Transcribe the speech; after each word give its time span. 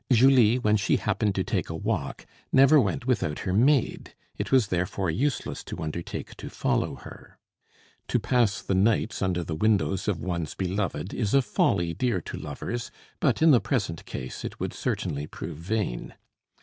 Julie, 0.11 0.57
when 0.57 0.77
she 0.77 0.95
happened 0.95 1.35
to 1.35 1.43
take 1.43 1.69
a 1.69 1.75
walk, 1.75 2.25
never 2.51 2.79
went 2.81 3.05
without 3.05 3.37
her 3.45 3.53
maid; 3.53 4.15
it 4.35 4.51
was 4.51 4.69
therefore 4.69 5.11
useless 5.11 5.63
to 5.65 5.77
undertake 5.79 6.33
to 6.37 6.49
follow 6.49 6.95
her. 6.95 7.37
To 8.07 8.19
pass 8.19 8.63
the 8.63 8.73
nights 8.73 9.21
under 9.21 9.43
the 9.43 9.53
windows 9.53 10.07
of 10.07 10.19
one's 10.19 10.55
beloved 10.55 11.13
is 11.13 11.35
a 11.35 11.43
folly 11.43 11.93
dear 11.93 12.19
to 12.19 12.37
lovers, 12.39 12.89
but, 13.19 13.43
in 13.43 13.51
the 13.51 13.61
present 13.61 14.03
case, 14.05 14.43
it 14.43 14.59
would 14.59 14.73
certainly 14.73 15.27
prove 15.27 15.57
vain. 15.57 16.15